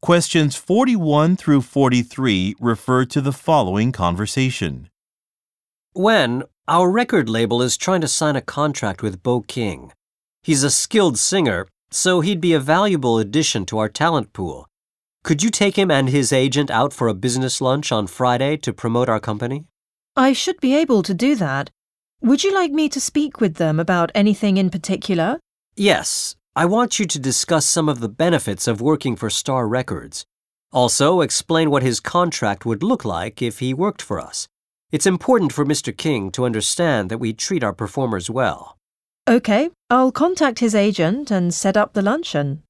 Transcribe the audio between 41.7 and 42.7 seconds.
up the luncheon.